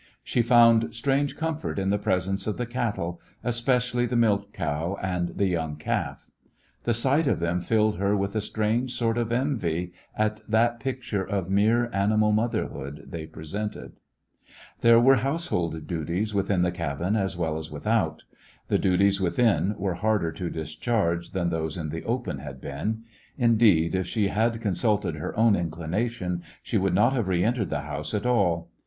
[0.23, 5.37] She found strange comfort in the presence of the cattle, especially the milch cow and
[5.37, 6.31] the young calf.
[6.85, 8.49] The sight of them filled her with a A Christmas When
[8.87, 13.99] strange sort of envy at that picture of mere animal motherhood they presented.
[14.79, 18.23] There were household duties with in the cahin as well as without.
[18.69, 23.03] The duties within were harder to dis charge than those in the open had been.
[23.37, 28.15] Indeed, if she had consulted her own inclination, she would not have reentered the house
[28.15, 28.71] at all.